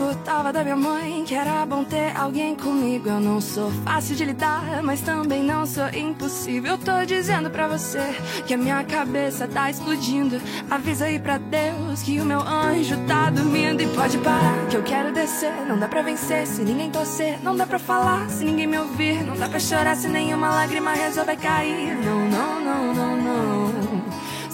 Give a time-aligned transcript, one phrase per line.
[0.00, 3.06] escutava da minha mãe que era bom ter alguém comigo.
[3.06, 6.72] Eu não sou fácil de lidar, mas também não sou impossível.
[6.72, 8.00] Eu tô dizendo pra você
[8.46, 10.40] que a minha cabeça tá explodindo.
[10.70, 13.82] Avisa aí pra Deus que o meu anjo tá dormindo.
[13.82, 15.52] E pode parar, que eu quero descer.
[15.68, 17.38] Não dá pra vencer se ninguém torcer.
[17.42, 19.22] Não dá pra falar se ninguém me ouvir.
[19.22, 21.94] Não dá pra chorar se nenhuma lágrima resolver cair.
[21.96, 23.59] Não, não, não, não, não.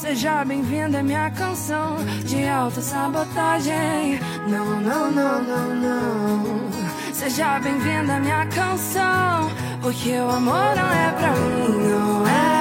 [0.06, 4.20] Seja bem-vinda à minha canção de autossabotagem.
[4.48, 6.70] Não, não, não, não, não.
[7.12, 9.50] Seja bem-vinda à minha canção.
[9.82, 12.55] Porque o amor não é pra mim, não é.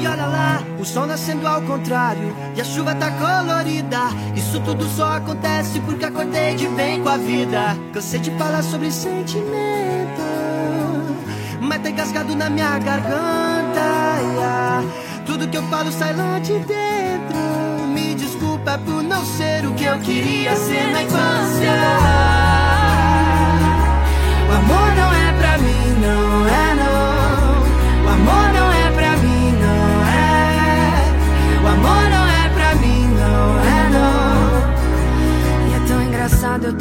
[0.00, 3.98] E olha lá, o sol nascendo ao contrário E a chuva tá colorida.
[4.34, 7.76] Isso tudo só acontece porque acordei de bem com a vida.
[7.92, 10.22] Cansei de falar sobre sentimento
[11.60, 13.80] Mas tá engasgado na minha garganta.
[15.26, 17.86] Tudo que eu falo sai lá de dentro.
[17.92, 21.99] Me desculpa por não ser o que eu queria ser na infância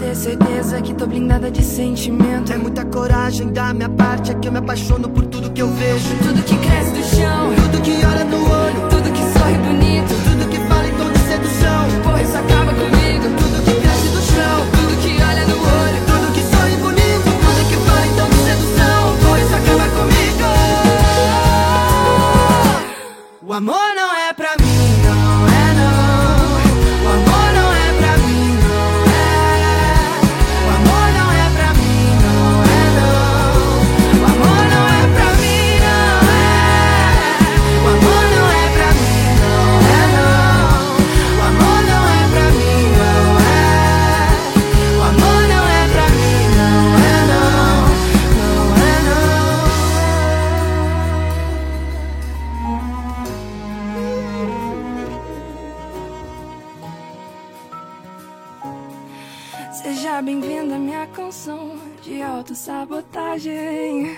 [0.09, 2.51] ter certeza que tô blindada de sentimento.
[2.51, 5.67] É muita coragem da minha parte É que eu me apaixono por tudo que eu
[5.67, 10.13] vejo Tudo que cresce do chão, Tudo que olha no olho tudo que sorri bonito.
[10.23, 13.25] Tudo que fala em tom de sedução Porra, isso acaba comigo.
[13.37, 15.99] Tudo que cresce do chão Tudo que olha no olho.
[16.09, 20.49] Tudo que sorri bonito Tudo que fala em tom de sedução Pois isso acaba comigo
[23.43, 23.88] O amor
[59.81, 64.17] Seja bem-vinda à minha canção de autossabotagem.